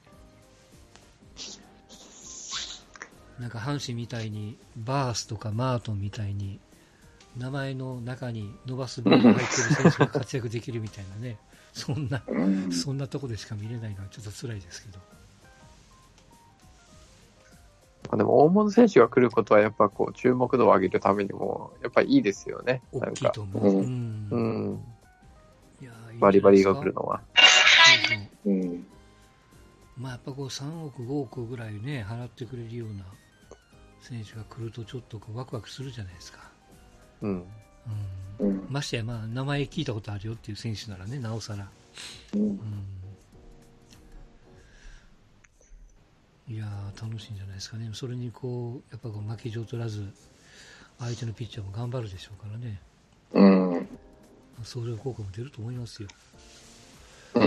[3.39, 6.59] なんか阪神みたいに、バースとかマートンみたいに、
[7.37, 11.37] 名前の中に伸ばすビーが入ってる選手が活躍できるみたいなね、
[11.73, 12.71] そんな、うん。
[12.71, 14.99] そんなとこでしか見れないのはちょっと辛いですけど。
[18.13, 22.83] まあでも大物選手が来ることはやっぱこう注目度を上げるためにもやっぱいいですよね。
[22.93, 23.15] な大んか。
[23.15, 23.79] きいと思う。
[23.79, 24.83] うん
[26.19, 27.21] バリバリが来るのは。
[29.97, 33.03] まあ、やっぱこう3億、5億ぐらいね、払ってくれるような
[33.99, 36.39] 選手が来ると、ちょっとこうワクワクするじゃないですか。
[37.23, 37.43] うん。
[38.39, 38.67] うん、うん。
[38.69, 41.67] ましてや、まあ、名前聞いたことあるよっていう選手ならね、なおさら。
[42.35, 42.59] うん
[46.49, 47.89] いやー、楽しいんじゃないですかね。
[47.93, 50.05] それにこう、やっぱこう負け状取らず、
[50.99, 52.79] 相手のピッチャーも頑張るでしょうからね。
[53.33, 53.87] うん。
[54.63, 56.09] 相乗効果も出ると思いますよ。
[57.35, 57.43] うん。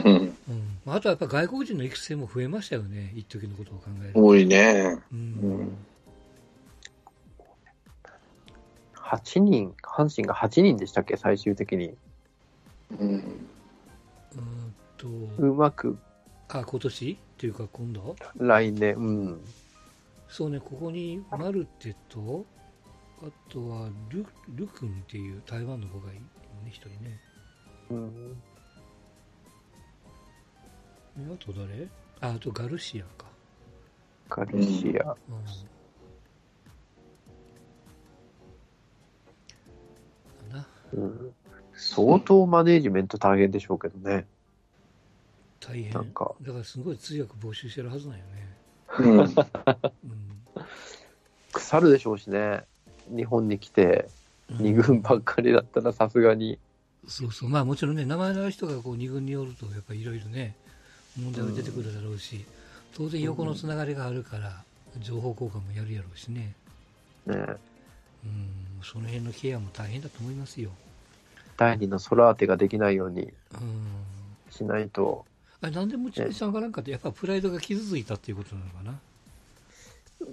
[0.49, 4.25] うん、あとはやっぱ外国人の育成も増えましたよね、一時のことを考えると。
[4.25, 4.99] 多いね。
[5.13, 5.21] ううん
[5.63, 5.77] ん。
[8.95, 11.97] 8人、阪神が8人でしたっけ、最終的に。
[12.99, 13.09] うん。
[13.09, 15.07] うんと、
[15.39, 15.97] うまく
[16.49, 17.19] あ、今年？
[17.37, 18.17] っていうか今度？
[18.37, 19.41] 来年、うん。
[20.27, 22.47] そうね、ここにマルテと、
[23.21, 27.21] あとはルル君っていう台湾の子がいるね、一人ね。
[27.91, 28.37] うん。
[31.19, 31.89] えあと誰？
[32.21, 33.27] あ、あとガルシアか。
[34.31, 35.11] ガルシア。
[35.11, 35.17] うん。
[40.51, 40.67] かな。
[40.95, 41.35] うん。
[41.75, 44.27] 相当マネージメント大変でしょうけどね。
[45.67, 45.93] 大変。
[45.93, 48.47] なんかだからすごい通訳募集してるはずなんよね。
[49.01, 49.19] うん。
[49.19, 49.37] うん。
[51.53, 52.65] 腐るでしょうしね。
[53.09, 54.09] 日本に来て、
[54.49, 56.59] 二軍ばっかりだったらさすがに。
[57.09, 57.49] そうそう。
[57.49, 60.55] まあもちろんね、名前のある人がこう二軍におると、やっぱりいろいろね、
[61.21, 62.45] 問題は出てくるだろうし、
[62.95, 64.63] 当然横のつながりがあるから、
[65.01, 66.55] 情報交換もやるやろうしね。
[67.27, 67.35] ね、
[68.25, 68.49] うん。
[68.83, 70.71] その辺のケアも大変だと思いますよ。
[71.57, 73.87] 第二の空当てができないようにうん。
[74.51, 75.25] しないと。
[75.61, 78.99] あれなんで持ち主さんがなんかって、やっぱプライドが傷ついたっていうことなのかな？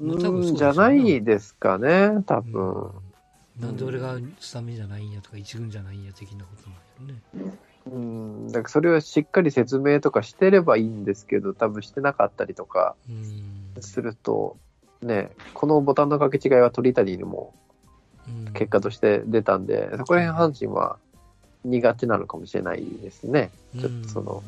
[0.02, 2.84] まあ多分そううん、ですよねじゃないですかね、多分。
[2.84, 2.92] うん
[3.60, 7.54] なんで俺がスタメンじゃないんやとか、一軍じゃないんや的なことなんやろね。
[7.86, 13.80] うん、だからそれはしっかり説明とかしてればいいんですけど、多分してなかったりとかうん。
[13.80, 14.58] すると、
[15.04, 17.54] ね、このボタンの掛け違いは鳥谷にも
[18.28, 20.98] うん結果として出たんで、そこら辺阪神は
[21.64, 23.52] 苦手なのかもしれないですね。
[23.80, 24.44] ちょっとその、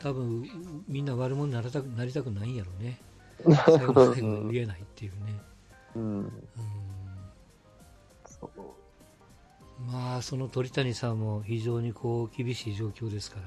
[0.00, 2.98] 多分みんな悪者になりたくなりたくないんやろうね。
[3.44, 5.18] 最後の最後まで言えないっていうね、
[5.94, 6.32] うん、うん、
[9.86, 13.38] まあその鳥谷さんも非常にこう厳しい状況ですか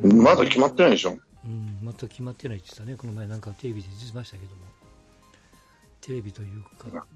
[0.00, 1.18] らね、まだ決まってないでしょ。
[1.44, 2.96] うん、全く決まってないって言ってたね。
[2.96, 4.62] この前なんかテレビで出てましたけども。
[6.02, 7.06] テレビというかなんか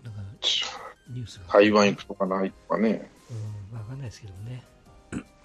[1.10, 3.10] ニュースが、台湾行くとかないとかね。
[3.72, 4.62] うん、わかんないですけどね、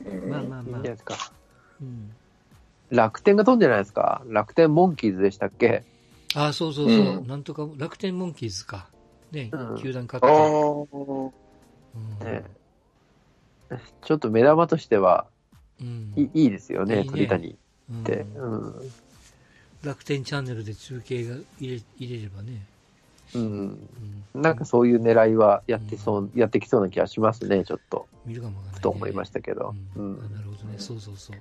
[0.05, 0.29] うん。
[0.29, 0.79] まあまあまあ。
[0.79, 1.15] ゃないですか。
[1.81, 2.11] うん、
[2.89, 4.23] 楽天が飛んでないですか？
[4.27, 5.83] 楽天モンキーズでしたっけ？
[6.35, 7.27] ああそうそうそう、うん。
[7.27, 8.87] なんとか楽天モンキーズか。
[9.31, 9.81] ね、うん。
[9.81, 10.49] 球団勝あった、あ。
[11.95, 12.33] うん。
[12.33, 12.43] ね。
[14.01, 15.27] ちょっと目玉としては
[15.79, 16.13] うん。
[16.15, 17.09] いいいですよね、いいね。
[17.09, 18.25] 鳥谷って。
[18.37, 18.61] うん。
[18.61, 18.91] うん。
[19.83, 22.63] 楽天チャンネルで中継が入れ入れればね、
[23.33, 23.89] うん。
[24.33, 29.73] うん、なんかそういう狙いはやってそう、やってきそうな気がしますね、ちょっと、見るかもわかんない、ね、と思いましたけど。
[29.95, 30.17] ううん。
[30.35, 31.37] なるほどね、そうそうそう。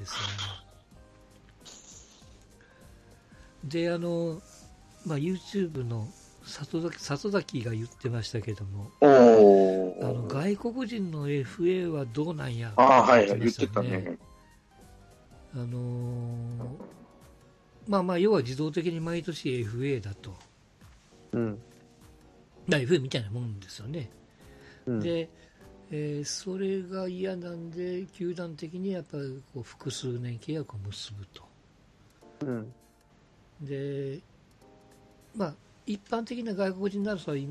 [0.00, 0.18] ですね。
[3.64, 4.40] で、あの、
[5.06, 6.08] まあ、YouTube の
[6.42, 14.18] 里崎里崎が言ってましたけども、おあの外国人の FA はどうなんやああ、はい、言ってまたね。
[15.54, 15.68] あのー
[17.88, 20.34] まあまあ、要は自動的に毎年 FA だと。
[21.32, 21.58] うん。
[22.66, 24.10] まあ FA みたいなもんですよね。
[24.86, 25.00] うん。
[25.00, 25.28] で、
[25.92, 31.42] えーそれが嫌なんで、球団的にやっぱりこう複数年契約を結ぶと。
[32.46, 32.72] うん。
[33.60, 34.20] で、
[35.36, 35.54] まあ、
[35.86, 37.46] 一般的な外国人ならそれは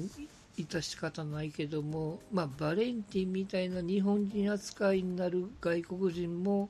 [0.58, 6.70] いたし方ないけども、まあ、バレンティンみたいな日本人扱いになる外国人も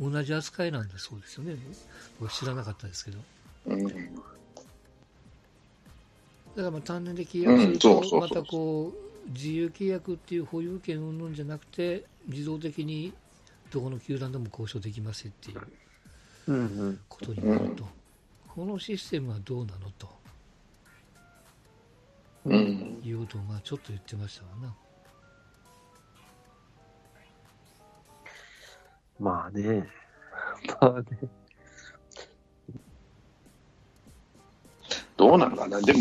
[0.00, 1.56] 同じ扱いなんだそうですよね。
[2.20, 3.18] 僕知らなかったですけど。
[3.66, 3.84] うん。
[3.84, 3.94] だか
[6.56, 13.12] らまあ単年で契約すると、またこう、自由契約っていう保有権云々じゃなくて、自動的に
[13.70, 15.60] どこの球団でも交渉できますっていう
[16.48, 16.56] うん。
[16.56, 16.60] う
[16.90, 17.00] ん。
[17.08, 17.84] ことになると。
[18.48, 20.08] このシステムはどうなのと
[22.44, 23.00] うん。
[23.02, 24.74] いうことをまあちょっと言ってましたわな。
[29.18, 29.88] まあね。
[30.80, 31.28] まあね。
[35.16, 35.80] どうなんだね。
[35.82, 36.00] でも、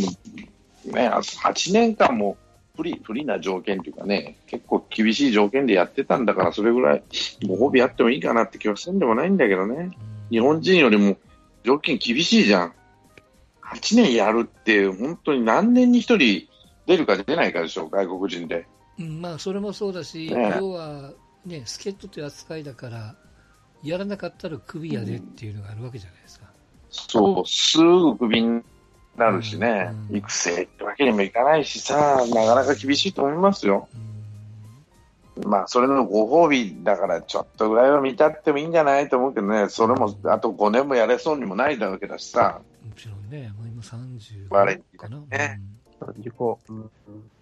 [0.86, 2.38] ね、8年間も
[2.76, 7.04] 不利、不利な条件というかね、結構厳しい条件でやってたんだから、それぐらい、
[7.48, 9.76] ご褒美あってもいいかなって気はするんでもないんだけどね。
[9.76, 11.16] うん日本人よりも
[11.64, 12.74] 条件厳しいじゃん。
[13.62, 16.50] 8年やるって、本当に何年に1人
[16.88, 18.66] 出るか出ないかでしょ、外国人で。
[18.98, 21.12] うん、まあそれもそうだし、ね要は、
[21.46, 23.16] ね、助っ人という扱いだから、
[23.84, 26.48] やらなかったらクビやでっていうのがあるわけじゃないですか。
[26.90, 28.64] そう、すぐクビに
[29.18, 33.88] なるしね、うん育成ってわけにもいかないしさ、なかなか厳しいと思いますよ。
[33.96, 34.14] うん
[35.46, 45.38] まあ、それのご褒美だから、ちょっとぐらいは見たってもいいんじゃないと思うけどね、それもあと5年もやれそうにもないだけだしさ、もちろんね、もう今30バレンティンかな。
[45.38, 45.60] ね
[46.00, 46.58] 35。
[46.70, 46.90] うん。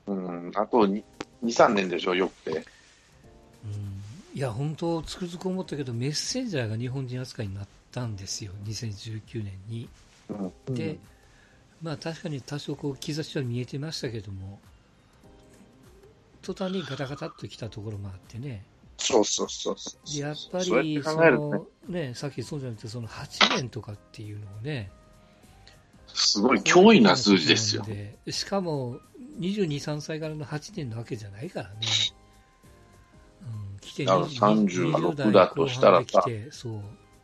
[0.07, 1.03] うん、あと2、
[1.43, 2.51] 3年でしょ、よくて。
[2.51, 4.01] うんうん
[4.33, 9.89] いや、本当、つくづく思ったけど、メッセンジャーが日本人扱いになったんですよ、2019年に。
[10.29, 10.97] うんで、
[11.81, 14.59] まあ確かに多少こう兆しは見えてましたけども、
[16.41, 18.63] 途端にガタガタっときたところもあってね。
[18.97, 20.19] そうそうそうそう。
[20.19, 24.91] やっぱり、そうやってそ考えるとねの、ね、さっきそうじゃなくて、その8年とかっていうのをね、
[26.07, 27.83] すごい脅威な数字ですよ。
[27.83, 28.99] でしかも、
[29.39, 31.75] 22、3歳からの8年なわけじゃないからね。
[33.41, 36.73] うん、来てだから36だとしたらさ20代後半で来て、そう、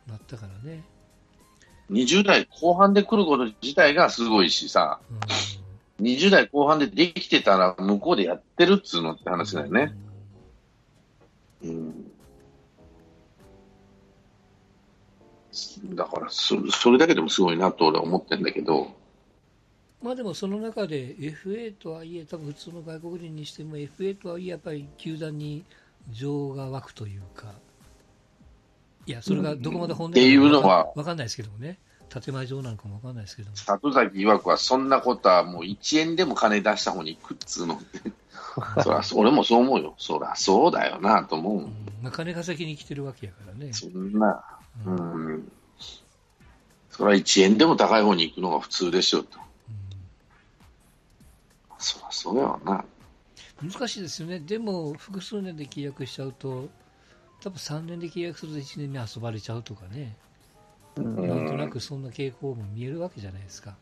[0.08, 0.82] なったからね。
[1.90, 5.18] 20代後半で来ること自体がすごいしさ、うん
[6.00, 9.92] 20代後半でできてたら向こうでやってるっつうのって話だよね。。
[11.64, 12.10] うん。
[15.94, 18.96] だからそ、それだけでもすごいなと俺は思ってんだけど、
[20.00, 25.64] まあでもその中で FA とはいえ、多分普通の外国人にしても FA とはいえ、やっぱり球団に
[26.10, 27.54] 情が湧くというか、
[29.08, 31.78] いや、それがどこまで本音っていうのはわかんないですけどもね、
[32.10, 37.80] 建前上なのかもわかんないですけども、里崎曰くはそんなことはもう1円でも金出した方に行くっつうの。
[38.84, 39.94] そら、俺もそう思うよ。
[39.96, 41.72] そら、そうだよなと思ううん。
[42.02, 43.72] まあ、金稼ぎに来てるわけやからね。
[43.72, 44.44] そんな、
[44.84, 45.52] ううんん。
[46.90, 49.38] それは1円でも高い方に行くのが普通でしょと。
[51.78, 52.72] そら、そうだよな。
[52.72, 52.84] うん
[53.62, 56.68] 難しいですよね、でも複数年で契約しちゃうと、
[57.42, 60.16] 多分3年で契約すると1年目遊ばれちゃうとかね、
[60.96, 61.16] うん。
[61.16, 63.76] うんなんとなくそんな傾向も見えるわけじゃないですか。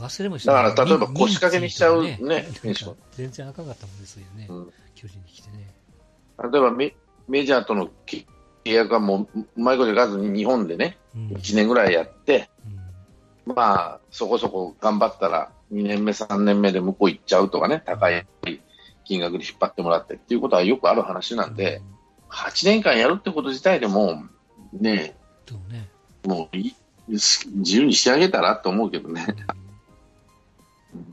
[0.00, 2.14] 忘れもしだから例えば腰掛けにしちゃうミン
[2.74, 4.72] チとかんか全然赤かったもんですよね、うん。
[4.94, 5.74] 巨人に来てね。
[6.50, 6.94] 例えばメ
[7.28, 8.26] メジャーとの契
[8.64, 11.28] 約はもう、うまいこといかずに日本でね、うん。
[11.28, 12.48] 1年ぐらいやって、
[13.46, 13.54] うん。
[13.54, 18.26] まあ、そこそこ頑張ったら、2年目、3年目で向こう行っちゃうとかね、高い
[19.06, 21.80] 金額に引っ張ってもらってっていうことはよくある話なんで、
[22.28, 24.24] 8年間やるってこと自体でも、
[24.72, 25.16] ね、
[25.70, 25.88] ね、
[26.24, 26.74] もういい
[27.08, 29.24] 自由にしてあげたらと思うけどね。
[30.92, 31.04] うん。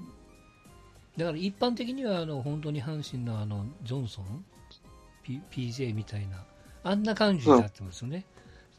[1.17, 4.43] だから一般的にはあの本当に阪神のあのジョンソン、
[5.23, 6.43] P、PJ みたいな、
[6.84, 8.25] あんな感じになってますよね、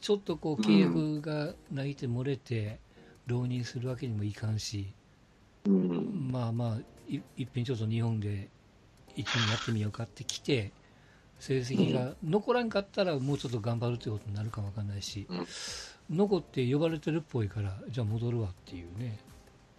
[0.00, 2.81] ちょっとこう契約が泣いて漏れて、
[3.27, 4.92] 浪人するわけにもいかんし、
[5.66, 6.29] うん。
[6.33, 8.48] まあまあ、いいっぺんちょっと日本で
[9.16, 10.72] 一年やってみようかって来て、
[11.40, 15.46] 成績が残らんかったらもうちょっと頑張るということになるかもわかんないし、うん。
[16.11, 19.18] 残って呼ばれてるっぽいから、じゃあ戻るわっていうね、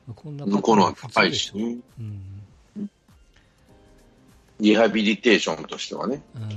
[0.07, 2.89] まあこんな向こうのは高いでしね、うん。
[4.59, 6.49] リハビリテーションとしてはね、うん。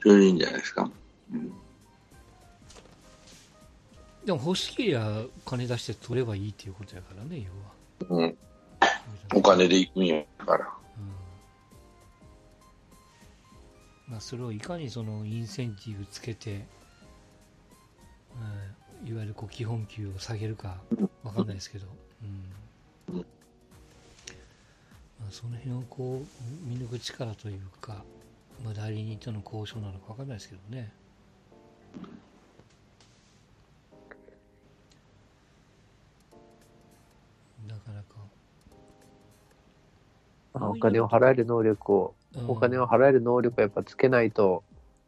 [0.00, 0.90] それでいいんじゃないですか。
[1.32, 1.52] うん。
[4.24, 7.46] でも欲しけりゃ金出して取ればいいっていうことやからね、
[8.10, 8.18] 要は。
[8.20, 8.47] うん、お
[9.48, 10.68] 金で行くんやから。
[10.96, 11.00] う
[14.10, 16.66] んまあ、それをいかにそのインセンティブつけて、
[18.34, 20.76] うんいわゆるこう基本給を下げるか
[21.22, 21.86] わかんないですけど、
[23.12, 23.24] うんま
[25.28, 28.02] あ、その辺をこう見抜く力というか、
[28.64, 30.92] まあ、代理人との交渉なのかわかんないですけどね。
[37.68, 38.16] なかなか。
[40.54, 44.62] まあお金を払える能力を、うんお金を払える能力をやっぱつけないと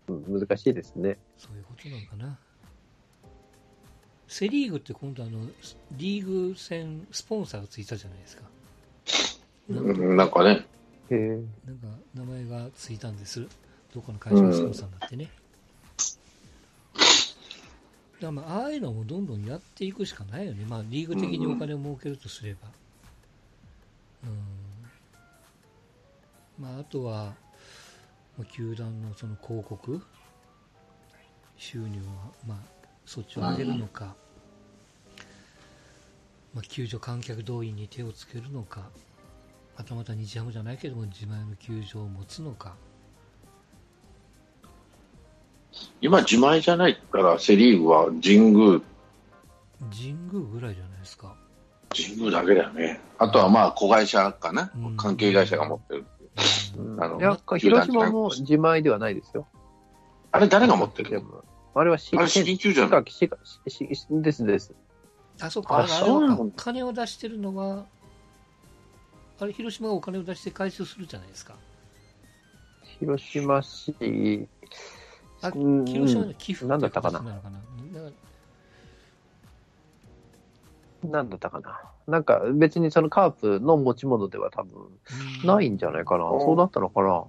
[0.09, 1.19] うん難しいですね。
[1.37, 2.39] そういうことなのかな。
[4.27, 5.41] セ・リーグって今度あの、
[5.93, 8.43] リーグ戦スポンサーがついたじゃないですか。
[9.69, 10.67] なんかうんなんかね、
[11.11, 11.29] へえ。
[11.67, 13.47] なんか名前がついたんです。
[13.93, 15.31] どこの会社のスポンサーになってね。
[18.21, 20.65] だからまあ、ああいうのもどんどんやっていくしかないよね。
[20.69, 22.69] まあ、リーグ的にお金を儲けるとすれば。
[24.25, 24.60] うん。
[26.61, 27.33] まあ、あとは、
[28.37, 30.03] まあ、球団のその広告
[31.57, 32.05] 収入は、
[32.47, 32.59] まあ、
[33.07, 34.15] そっちを上げるのか、
[36.55, 38.91] まあ、球場観客動員に手をつけるのか、
[39.79, 42.75] またまた日ハムじゃないけども自前の球場を持つのか、
[46.03, 48.81] 今、自前じゃないから、セ・リーグは神宮、
[49.91, 51.35] 神宮ぐらいじゃないですか。
[51.97, 53.01] 神宮だけだよね。
[53.19, 56.01] あとはまあ、子会社かな、うん関係会社が持ってる。
[56.01, 56.20] うん
[56.99, 59.47] あのいや、広島も自前ではないですよ。
[60.33, 61.45] あれ、誰が持ってるの？
[61.75, 63.11] あれはしあれ、資金球じゃない？
[63.11, 64.75] しかしししですです。
[65.41, 67.87] あ、そっか、ああれあれそうなのは金を出してるのは、
[69.41, 71.55] あれ、広島がお金を出して回収するじゃないですか。
[72.99, 74.49] 広島市、
[75.43, 77.21] あ、うん広島の寄付なんだったかな？
[81.03, 81.81] なんだったかな？
[82.11, 86.25] なんか別にそのカープの持ち物では多分うんないんじゃないかな。
[86.25, 87.25] うんそうだったのかな。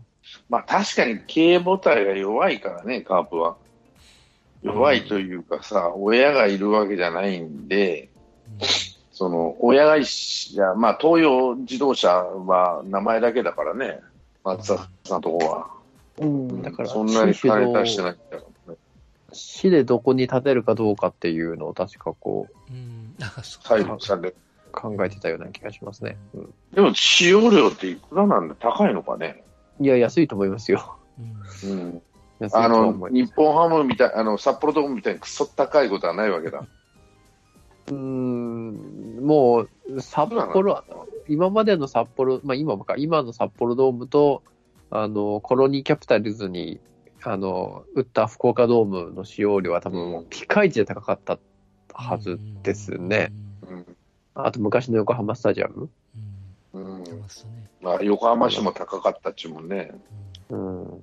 [0.49, 3.57] まあ、確かに経営母体が弱いからね、カープは。
[4.61, 8.09] 弱いというかさ、親がいるわけじゃないんで、
[8.59, 13.99] うんそその、親会社、まあ、東洋自動車は名前だけだからね、
[14.43, 15.67] 松田さんのとこは。
[16.17, 18.79] うん、だから、そんなに金出してないんだからね。
[19.31, 23.15] 市でどこに建てるかどうかっていうのを確かこううん。
[23.21, 23.67] あ、そう。
[23.67, 24.35] 配慮される。
[24.71, 26.17] 考えてたような気がしますね。
[26.33, 29.43] うん、でも、使用料っていくらなんだ高いのかね。
[29.79, 30.97] いや、安いと思いますよ。
[31.65, 32.01] うん。
[32.53, 36.65] あの日本ハムみたい、あの、札幌ドームみたいにクソ高いことはないわけだ。
[37.87, 40.83] うーん、もう、札幌、
[41.27, 44.41] 今までの札幌、まあ今もか、今の札幌ドームと、
[44.89, 46.79] あの、コロニーキャピタルズに、
[47.23, 51.37] あの、打った福岡ドームの使用量は多分もう、ピカイチで高かった
[51.93, 53.31] はずですね。
[54.35, 54.45] うん。
[54.45, 55.89] あと昔の横浜スタジアム？
[56.73, 57.03] うん。
[57.81, 59.91] まあ、横浜市も高かったっちゅうもんね。
[60.49, 60.83] うん。
[60.83, 60.89] うん。
[60.89, 61.01] だか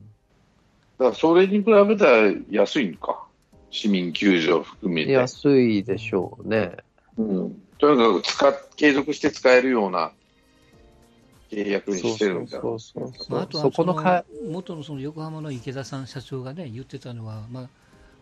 [1.11, 3.25] ら、それに比べたら安いんか。
[3.71, 5.13] 市民球場含めて。
[5.13, 6.77] 安いでしょうね。
[7.19, 7.63] うん。
[7.77, 10.13] とにかく使っ、継続して使えるような
[11.51, 17.69] 契約にしてるんだそうそうそうまあ、あとはそこのか、元のその横浜の池田さん社長がね言ってたのは、まあ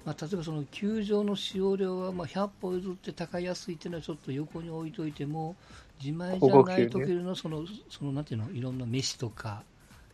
[0.06, 5.56] まあ、例えばその球場の使用量はまあ100歩譲って高安いっていうのはちょっと横に置いといても
[6.00, 8.50] 自前じゃない時のそのそのなんていうの？
[8.52, 9.64] いろんな飯とか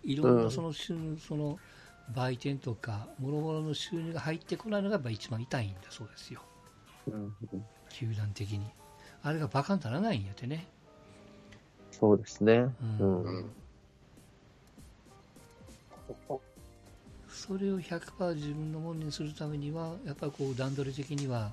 [0.03, 1.59] いろんなその収入その
[2.15, 6.41] 売店とかもろもろの収入が入ってこないのがやっぱ一番痛いんだそうですよ。
[7.09, 7.33] うん。
[7.91, 8.61] 球団的に。
[9.23, 10.65] あれがバカにならないんやってね、
[11.91, 12.55] そうですね。
[12.55, 12.67] う
[12.99, 13.23] うんん。
[13.25, 13.45] うん。
[17.33, 21.53] それを100%自分のものにするためには、やっぱりこう段取り的には、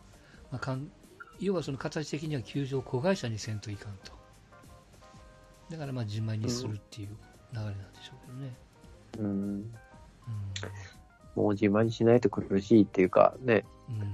[0.52, 0.92] まあ、かん
[1.40, 4.12] 要はその形的には球場子会社にせんといかんと。
[5.70, 7.10] だからまあ自前にするっていう
[7.54, 8.54] 流れなんでしょうけどね。
[9.20, 9.74] うん。
[11.36, 14.02] もう自慢にしないと苦しいっていうか、ね、うん。
[14.02, 14.14] うん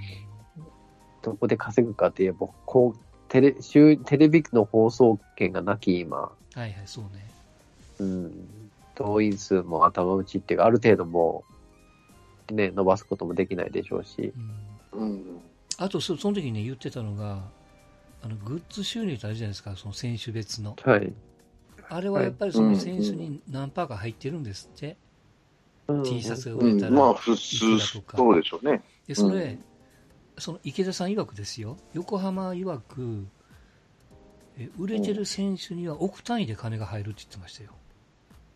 [1.25, 2.99] どこで稼ぐかって言えば、こう、
[3.29, 7.27] テレ、週テレビの放送権がなき今、はいはい、そうね。
[7.99, 8.47] うん、
[8.93, 11.54] 動員数も頭打ちっていうか、ある程度もう、
[12.51, 14.33] ね、伸ばすこともできないでしょうし、
[14.93, 15.41] うん、うん。
[15.77, 17.43] あとそ、その時にね、言ってたのが、
[18.21, 20.75] あのグッズ収入ってあるじゃないですか、その選手別の。
[20.83, 21.13] はい。
[21.87, 24.97] あれはやっぱりその選手に何パーか入ってるんですって、
[25.87, 26.91] うん T シャツがうん売れたら。
[26.91, 28.81] まあ、普通、そうでしょうね。
[29.07, 29.63] でそれ、うん
[30.37, 33.25] その池田さん曰くですよ、横浜曰く、
[34.57, 37.71] え売れてる選手には億単位で金が入るって言ってましたよ。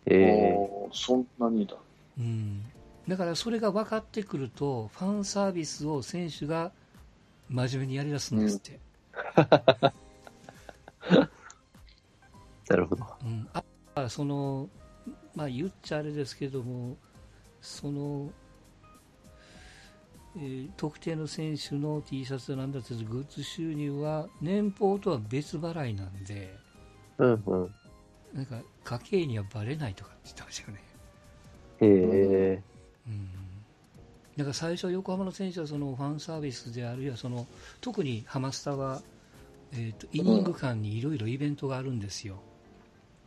[0.06, 1.76] えおーそんなにだ。
[2.18, 2.66] うん、
[3.10, 6.72] だからそれが分かってくると、ファンサービスを選手が
[7.50, 8.80] 真面目にやりだすんですって。
[12.70, 13.04] なるほど。
[13.26, 13.50] うん、
[13.96, 14.70] あその、
[15.34, 16.98] まあ、言っちゃあれですけども、
[17.60, 18.32] その、
[20.38, 26.56] えー特定の選手の T シャツなんだってグッズ収入は年俸とは別払いなんで、
[27.18, 27.76] うんうん。
[28.34, 30.84] なんか家計にはバレないとかって言ってましたよね。
[31.82, 31.88] へ
[32.62, 32.64] え
[33.08, 33.30] うん
[34.40, 37.46] だから最初、横浜の選手はそのファンサービスであるいはその
[37.82, 39.02] 特にハマスタは、
[39.74, 42.38] えー、とイニング間にいろいろイベントがあるんですよ。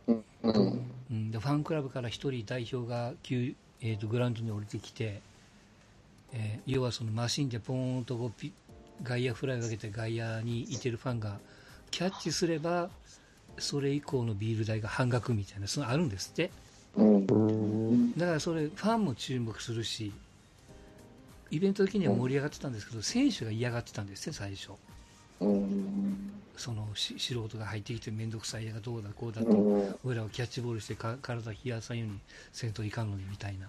[0.07, 0.23] うん。
[0.41, 0.87] うん。
[1.11, 5.21] うん、でファンクラブから1人代表が球、えー、とグラウンドに降りてきて、
[6.33, 8.51] えー要はそのマシンでポーンとこうピ
[9.03, 11.37] 外野フライをかけて外野にいてるファンが
[11.91, 12.89] キャッチすれば
[13.59, 16.49] それ以降のビール代が半額みたいなそのあるんですって。
[16.95, 20.13] だからそれファンも注目するし
[21.49, 24.71] イベント的には盛り上がってたんですけど選手が嫌がってたんですね最初。
[25.39, 26.31] うん。
[26.55, 29.95] そのし素人が入ってきて面倒くさいやがどうだこうだと、うん。
[30.03, 32.19] 俺らをキャッチボールしてか体冷やさんように
[32.51, 33.67] せんといかんのにみたいな。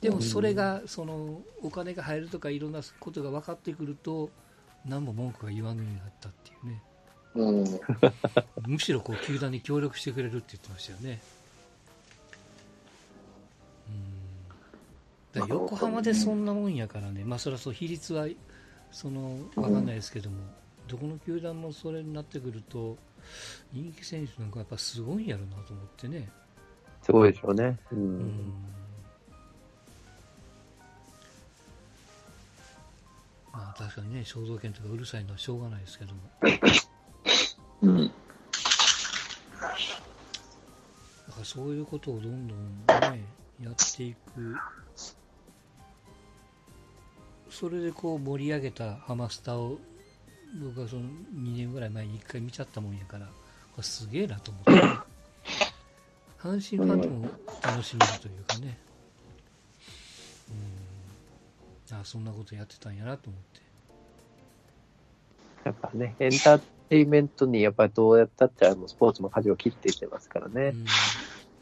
[0.00, 4.30] でもそれがそのお金が入るとかいろんなことが分かってくると
[4.84, 6.82] 何も文句が言わぬようになったっていうね。
[7.34, 7.80] うん。
[8.66, 11.20] むしろこう球団に協力してくれるって言ってましたよね
[15.34, 18.26] 横浜でそんなもんやからね、まあ、それはそう比率は
[18.90, 20.36] その分かんないですけども、
[20.88, 22.96] どこの球団もそれになってくると
[23.72, 26.28] 人気選手なんかやっぱすごいんやろなと思ってね。
[27.02, 27.78] すごいでしょうね。
[27.90, 27.96] う。
[27.96, 28.52] うんん
[33.52, 36.20] まあ確かにね、肖像権とかうるさいのはしょうがないですけども、
[37.82, 38.06] うん。
[38.06, 38.12] だ
[39.68, 39.72] か
[41.38, 43.24] らそういうことをどんどんね、
[43.62, 44.56] やっていく、
[47.62, 49.78] それでこう盛り上げたハマスタを、
[50.60, 53.32] 僕はその2年ぐらい前に1回見ちゃったもんやから、こ
[53.76, 54.72] れすげえなと思って、
[56.40, 57.28] 阪神ファンでも
[57.62, 58.78] 楽しめるというかね、
[61.90, 63.60] うん、あそんなことやってたんやなと思って。
[65.66, 66.58] やっぱね、エンター
[66.88, 70.74] テイメントにやっぱりどうやったってあのスポーツも舵を切っていってますからね。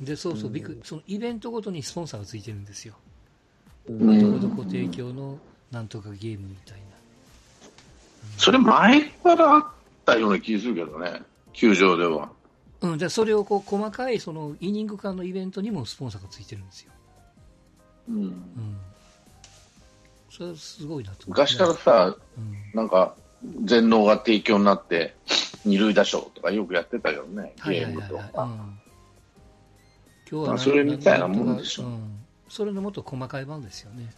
[0.01, 2.95] うん、で、そうそう、ビッグ、そのイベントごとにスポンサーがついてるんですよ。
[3.87, 5.39] うんどこどこ提供の
[5.71, 6.85] なんとかゲームみたいな。
[8.37, 9.67] それ前からあっ
[10.05, 12.31] たような気がするけどね、球場では。
[12.81, 16.93] うん、でそれをこう細かいそのイニング間のイベントにもスポンサーがついてるんですよ。
[18.09, 18.77] うん、うん。
[20.31, 23.15] それはすごいなと昔からさ、うんなんか、
[23.65, 25.15] 全能が提供になって、
[25.65, 28.55] 二塁打賞とかよくやってたよね、ゲームとはいはいはいは
[30.45, 30.59] いか。
[30.59, 34.13] それみたいなもんでしょうんそれのもっと細かい版ですよね。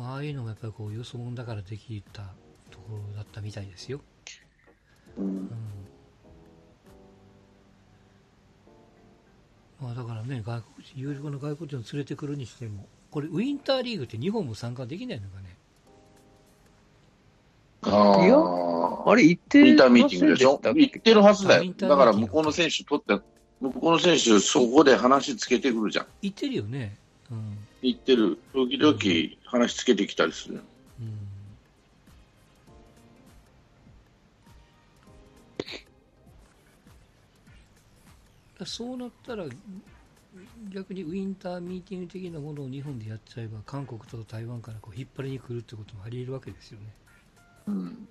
[0.00, 2.22] まあ、ああいうのもやっぱりこう、よそ者だからできた
[2.70, 4.00] ところだったみたいですよ。
[5.18, 5.50] うんうん。
[9.78, 15.54] まあ、だからね、外国人、有力な外国人を連れてくるにしても、これ、ウィンターリーグって日本も参加できないのかね。
[17.82, 20.58] あいやああれ、行ってウィンターミーティングでしょ？
[20.62, 23.22] 行ってるはずだよだから向こうの選手取って、
[23.60, 26.06] 向こうの選手そこで話つけてくるじゃん。
[26.22, 26.96] 行ってるよね。
[27.30, 27.58] うん。
[27.82, 28.38] 行ってる。
[28.52, 28.98] 時々
[29.44, 30.60] 話つけてきたりする。
[31.00, 31.30] うん
[38.60, 39.46] だそうなったら
[40.72, 46.86] 逆にウィンターミーティング的なものを日本でやっちゃえば韓国と台湾からこう引っ張りに来るってこともあり得るわけですよね
[47.66, 48.08] うん。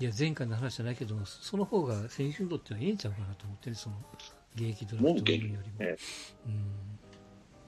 [0.00, 3.96] いや前回の話じゃないけどその方が選手にとってはええんちゃうかなと思ってねその
[4.56, 5.96] 現役ドラフトよりも、え
[6.46, 6.93] うん、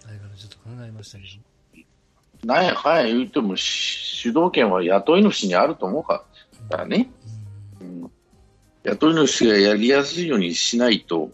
[0.07, 1.25] あれからちょっと考えましたけ
[2.45, 6.25] どなんやかんや言うても、し主導権は雇い主にあると思うか
[6.71, 7.11] らね。
[7.81, 8.11] うんうん
[8.85, 11.29] 雇い主がやりやすいようにしないと、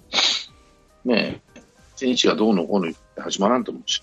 [1.04, 1.60] ねえ、
[1.96, 4.00] 選手がどうのこうの始まらんと思うし。